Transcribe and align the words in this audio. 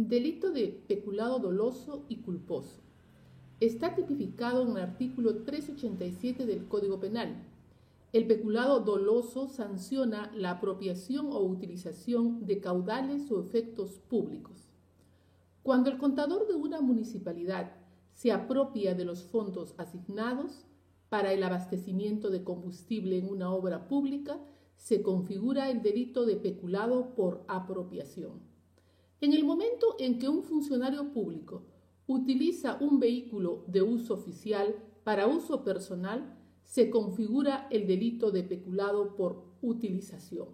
Delito 0.00 0.52
de 0.52 0.80
peculado 0.86 1.40
doloso 1.40 2.04
y 2.08 2.18
culposo. 2.18 2.76
Está 3.58 3.96
tipificado 3.96 4.62
en 4.62 4.76
el 4.76 4.82
artículo 4.84 5.42
387 5.42 6.46
del 6.46 6.68
Código 6.68 7.00
Penal. 7.00 7.42
El 8.12 8.28
peculado 8.28 8.78
doloso 8.78 9.48
sanciona 9.48 10.30
la 10.36 10.52
apropiación 10.52 11.32
o 11.32 11.40
utilización 11.40 12.46
de 12.46 12.60
caudales 12.60 13.28
o 13.32 13.40
efectos 13.40 13.98
públicos. 13.98 14.68
Cuando 15.64 15.90
el 15.90 15.98
contador 15.98 16.46
de 16.46 16.54
una 16.54 16.80
municipalidad 16.80 17.72
se 18.12 18.30
apropia 18.30 18.94
de 18.94 19.04
los 19.04 19.24
fondos 19.24 19.74
asignados 19.78 20.64
para 21.08 21.32
el 21.32 21.42
abastecimiento 21.42 22.30
de 22.30 22.44
combustible 22.44 23.18
en 23.18 23.28
una 23.28 23.52
obra 23.52 23.88
pública, 23.88 24.38
se 24.76 25.02
configura 25.02 25.68
el 25.70 25.82
delito 25.82 26.24
de 26.24 26.36
peculado 26.36 27.16
por 27.16 27.42
apropiación. 27.48 28.57
En 29.20 29.32
el 29.32 29.44
momento 29.44 29.96
en 29.98 30.18
que 30.18 30.28
un 30.28 30.42
funcionario 30.42 31.12
público 31.12 31.64
utiliza 32.06 32.78
un 32.80 33.00
vehículo 33.00 33.64
de 33.66 33.82
uso 33.82 34.14
oficial 34.14 34.76
para 35.02 35.26
uso 35.26 35.64
personal, 35.64 36.36
se 36.62 36.88
configura 36.90 37.66
el 37.70 37.86
delito 37.86 38.30
de 38.30 38.44
peculado 38.44 39.16
por 39.16 39.42
utilización. 39.62 40.48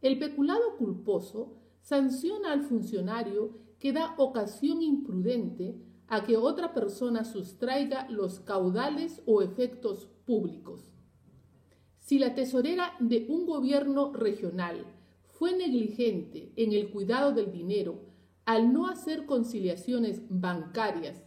El 0.00 0.18
peculado 0.18 0.76
culposo 0.78 1.56
sanciona 1.82 2.52
al 2.52 2.62
funcionario 2.62 3.58
que 3.78 3.92
da 3.92 4.14
ocasión 4.16 4.80
imprudente 4.82 5.76
a 6.06 6.24
que 6.24 6.36
otra 6.36 6.72
persona 6.72 7.24
sustraiga 7.24 8.08
los 8.08 8.40
caudales 8.40 9.22
o 9.26 9.42
efectos 9.42 10.08
públicos. 10.24 10.92
Si 11.98 12.18
la 12.18 12.34
tesorera 12.34 12.94
de 12.98 13.26
un 13.28 13.46
gobierno 13.46 14.12
regional 14.12 14.86
fue 15.40 15.56
negligente 15.56 16.52
en 16.56 16.72
el 16.72 16.90
cuidado 16.90 17.32
del 17.32 17.50
dinero 17.50 18.02
al 18.44 18.74
no 18.74 18.88
hacer 18.88 19.24
conciliaciones 19.24 20.20
bancarias, 20.28 21.24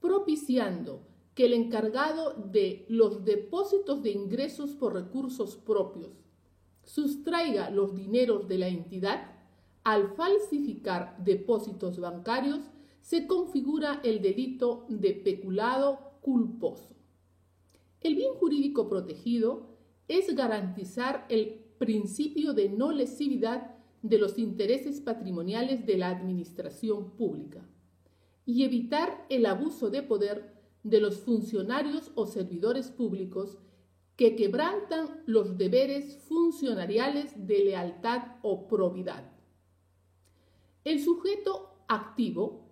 propiciando 0.00 1.06
que 1.32 1.44
el 1.44 1.52
encargado 1.52 2.34
de 2.50 2.84
los 2.88 3.24
depósitos 3.24 4.02
de 4.02 4.10
ingresos 4.10 4.70
por 4.74 4.94
recursos 4.94 5.56
propios 5.56 6.24
sustraiga 6.82 7.70
los 7.70 7.94
dineros 7.94 8.48
de 8.48 8.58
la 8.58 8.66
entidad, 8.66 9.30
al 9.84 10.16
falsificar 10.16 11.16
depósitos 11.22 12.00
bancarios 12.00 12.62
se 13.00 13.28
configura 13.28 14.00
el 14.02 14.22
delito 14.22 14.86
de 14.88 15.12
peculado 15.12 16.18
culposo. 16.20 16.96
El 18.00 18.16
bien 18.16 18.34
jurídico 18.34 18.88
protegido 18.88 19.68
es 20.08 20.34
garantizar 20.34 21.26
el 21.28 21.65
principio 21.78 22.52
de 22.52 22.68
no 22.68 22.92
lesividad 22.92 23.74
de 24.02 24.18
los 24.18 24.38
intereses 24.38 25.00
patrimoniales 25.00 25.86
de 25.86 25.98
la 25.98 26.10
administración 26.10 27.10
pública 27.12 27.66
y 28.44 28.64
evitar 28.64 29.26
el 29.28 29.46
abuso 29.46 29.90
de 29.90 30.02
poder 30.02 30.54
de 30.82 31.00
los 31.00 31.18
funcionarios 31.18 32.12
o 32.14 32.26
servidores 32.26 32.90
públicos 32.90 33.58
que 34.14 34.36
quebrantan 34.36 35.22
los 35.26 35.58
deberes 35.58 36.18
funcionariales 36.22 37.46
de 37.46 37.64
lealtad 37.64 38.36
o 38.42 38.66
probidad. 38.68 39.30
El 40.84 41.02
sujeto 41.02 41.82
activo 41.88 42.66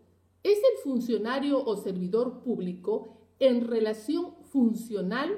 es 0.45 0.59
el 0.59 0.83
funcionario 0.83 1.63
o 1.65 1.77
servidor 1.77 2.43
público 2.43 3.19
en 3.41 3.67
relación 3.67 4.37
funcional 4.45 5.31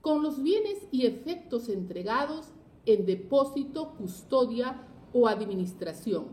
con 0.00 0.22
los 0.22 0.42
bienes 0.42 0.88
y 0.90 1.06
efectos 1.06 1.68
entregados 1.68 2.52
en 2.86 3.06
depósito, 3.06 3.94
custodia 3.94 4.86
o 5.12 5.28
administración, 5.28 6.28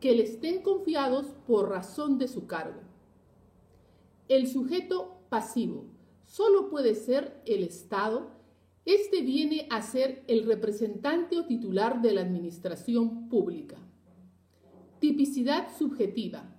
que 0.00 0.14
le 0.14 0.22
estén 0.22 0.62
confiados 0.62 1.26
por 1.46 1.68
razón 1.68 2.18
de 2.18 2.28
su 2.28 2.46
cargo. 2.46 2.80
El 4.28 4.46
sujeto 4.46 5.22
pasivo 5.28 5.86
solo 6.26 6.68
puede 6.68 6.94
ser 6.94 7.42
el 7.46 7.64
Estado. 7.64 8.30
Este 8.84 9.22
viene 9.22 9.66
a 9.70 9.82
ser 9.82 10.24
el 10.28 10.44
representante 10.44 11.38
o 11.38 11.46
titular 11.46 12.02
de 12.02 12.12
la 12.12 12.20
administración 12.20 13.28
pública. 13.28 13.78
Tipicidad 14.98 15.68
subjetiva. 15.76 16.54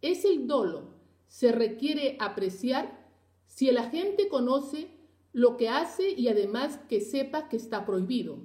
Es 0.00 0.24
el 0.24 0.46
dolo. 0.46 0.94
Se 1.28 1.52
requiere 1.52 2.16
apreciar 2.20 3.04
si 3.46 3.68
el 3.68 3.78
agente 3.78 4.28
conoce 4.28 4.90
lo 5.32 5.56
que 5.56 5.68
hace 5.68 6.10
y 6.10 6.28
además 6.28 6.78
que 6.88 7.00
sepa 7.00 7.48
que 7.48 7.56
está 7.56 7.84
prohibido. 7.84 8.38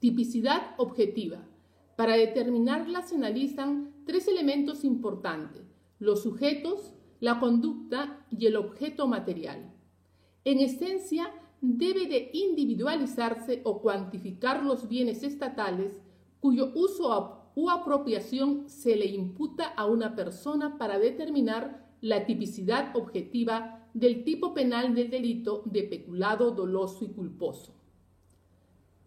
Tipicidad 0.00 0.62
objetiva. 0.78 1.46
Para 1.94 2.16
determinarla 2.16 3.02
se 3.02 3.16
analizan 3.16 3.92
tres 4.06 4.28
elementos 4.28 4.82
importantes, 4.82 5.76
los 5.98 6.22
sujetos, 6.22 6.94
la 7.20 7.38
conducta 7.38 8.24
y 8.30 8.46
el 8.46 8.56
objeto 8.56 9.06
material. 9.06 9.74
En 10.46 10.60
esencia, 10.60 11.30
debe 11.60 12.06
de 12.06 12.30
individualizarse 12.32 13.60
o 13.64 13.82
cuantificar 13.82 14.64
los 14.64 14.88
bienes 14.88 15.22
estatales 15.22 16.00
cuyo 16.40 16.72
uso 16.74 17.50
u 17.54 17.68
apropiación 17.68 18.70
se 18.70 18.96
le 18.96 19.04
imputa 19.04 19.66
a 19.66 19.84
una 19.84 20.16
persona 20.16 20.78
para 20.78 20.98
determinar 20.98 21.86
la 22.00 22.24
tipicidad 22.24 22.96
objetiva 22.96 23.86
del 23.92 24.24
tipo 24.24 24.54
penal 24.54 24.94
del 24.94 25.10
delito 25.10 25.62
de 25.66 25.82
peculado 25.82 26.52
doloso 26.52 27.04
y 27.04 27.08
culposo. 27.08 27.79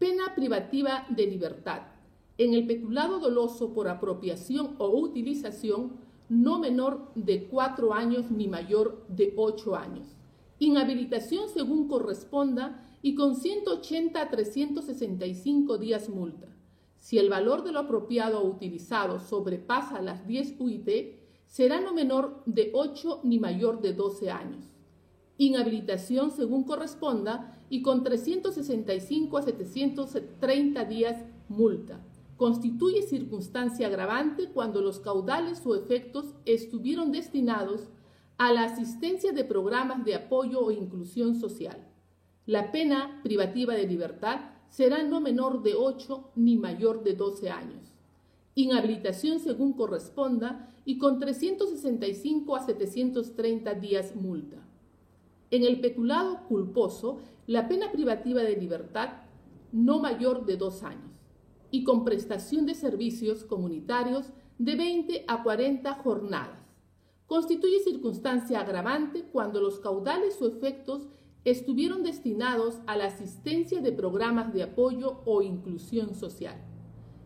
Pena 0.03 0.35
privativa 0.35 1.05
de 1.07 1.27
libertad. 1.27 1.83
En 2.37 2.53
el 2.53 2.67
peculado 2.67 3.19
doloso 3.19 3.73
por 3.73 3.87
apropiación 3.87 4.75
o 4.77 4.89
utilización 4.89 5.93
no 6.27 6.59
menor 6.59 7.13
de 7.15 7.47
cuatro 7.47 7.93
años 7.93 8.29
ni 8.29 8.49
mayor 8.49 9.05
de 9.07 9.33
ocho 9.37 9.77
años. 9.77 10.17
Inhabilitación 10.59 11.47
según 11.47 11.87
corresponda 11.87 12.85
y 13.01 13.15
con 13.15 13.37
180 13.37 14.21
a 14.21 14.29
365 14.29 15.77
días 15.77 16.09
multa. 16.09 16.53
Si 16.99 17.17
el 17.17 17.29
valor 17.29 17.63
de 17.63 17.71
lo 17.71 17.79
apropiado 17.79 18.41
o 18.41 18.45
utilizado 18.45 19.21
sobrepasa 19.21 20.01
las 20.01 20.27
10 20.27 20.59
UIT, 20.59 20.89
será 21.45 21.79
no 21.79 21.93
menor 21.93 22.43
de 22.45 22.71
8 22.73 23.21
ni 23.23 23.39
mayor 23.39 23.79
de 23.79 23.93
12 23.93 24.31
años 24.31 24.72
inhabilitación 25.37 26.31
según 26.31 26.63
corresponda 26.63 27.59
y 27.69 27.81
con 27.81 28.03
365 28.03 29.37
a 29.37 29.41
730 29.41 30.85
días 30.85 31.23
multa. 31.49 31.99
Constituye 32.37 33.03
circunstancia 33.03 33.87
agravante 33.87 34.49
cuando 34.49 34.81
los 34.81 34.99
caudales 34.99 35.65
o 35.65 35.75
efectos 35.75 36.35
estuvieron 36.45 37.11
destinados 37.11 37.89
a 38.37 38.51
la 38.51 38.65
asistencia 38.65 39.31
de 39.31 39.43
programas 39.43 40.03
de 40.05 40.15
apoyo 40.15 40.59
o 40.59 40.71
inclusión 40.71 41.35
social. 41.35 41.87
La 42.45 42.71
pena 42.71 43.21
privativa 43.23 43.73
de 43.73 43.87
libertad 43.87 44.41
será 44.69 45.03
no 45.03 45.21
menor 45.21 45.61
de 45.63 45.75
8 45.75 46.31
ni 46.35 46.57
mayor 46.57 47.03
de 47.03 47.13
12 47.13 47.49
años. 47.49 47.93
Inhabilitación 48.55 49.39
según 49.39 49.73
corresponda 49.73 50.69
y 50.85 50.97
con 50.97 51.19
365 51.19 52.55
a 52.55 52.65
730 52.65 53.73
días 53.75 54.15
multa. 54.15 54.57
En 55.53 55.63
el 55.63 55.81
peculado 55.81 56.47
culposo, 56.47 57.19
la 57.45 57.67
pena 57.67 57.91
privativa 57.91 58.41
de 58.41 58.57
libertad 58.57 59.09
no 59.71 59.99
mayor 59.99 60.47
de 60.47 60.57
dos 60.57 60.81
años 60.81 61.11
y 61.69 61.83
con 61.83 62.03
prestación 62.03 62.65
de 62.65 62.73
servicios 62.73 63.43
comunitarios 63.43 64.31
de 64.57 64.75
20 64.75 65.25
a 65.27 65.43
40 65.43 65.93
jornadas. 65.93 66.59
Constituye 67.27 67.83
circunstancia 67.83 68.61
agravante 68.61 69.25
cuando 69.31 69.61
los 69.61 69.79
caudales 69.79 70.41
o 70.41 70.47
efectos 70.47 71.07
estuvieron 71.45 72.01
destinados 72.01 72.79
a 72.87 72.97
la 72.97 73.05
asistencia 73.05 73.79
de 73.79 73.91
programas 73.91 74.55
de 74.55 74.63
apoyo 74.63 75.21
o 75.23 75.43
inclusión 75.43 76.15
social. 76.15 76.55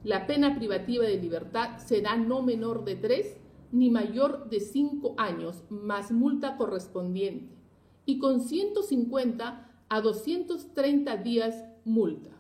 La 0.03 0.27
pena 0.27 0.53
privativa 0.53 1.05
de 1.05 1.15
libertad 1.15 1.77
será 1.77 2.17
no 2.17 2.41
menor 2.41 2.83
de 2.83 2.97
tres 2.97 3.37
ni 3.71 3.89
mayor 3.89 4.49
de 4.49 4.59
cinco 4.59 5.15
años, 5.17 5.63
más 5.69 6.11
multa 6.11 6.57
correspondiente 6.57 7.56
y 8.07 8.17
con 8.17 8.41
150 8.41 9.69
a 9.89 10.01
230 10.01 11.17
días 11.17 11.65
multa. 11.85 12.36